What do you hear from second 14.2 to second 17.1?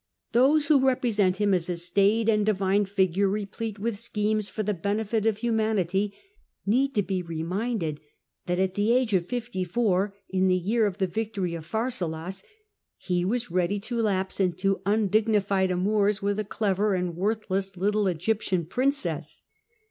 into undignified amours with a clever